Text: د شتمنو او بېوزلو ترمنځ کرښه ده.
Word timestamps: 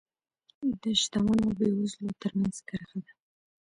د 0.81 0.83
شتمنو 1.01 1.43
او 1.47 1.51
بېوزلو 1.57 2.17
ترمنځ 2.21 2.55
کرښه 2.67 2.99
ده. 3.05 3.11